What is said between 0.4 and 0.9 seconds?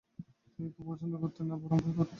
তিনি খুব